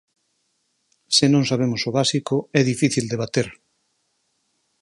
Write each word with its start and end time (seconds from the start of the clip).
Se 1.15 1.25
non 1.33 1.47
sabemos 1.49 1.81
o 1.89 1.95
básico 1.99 2.35
é 2.59 2.61
difícil 2.71 3.05
debater. 3.13 3.47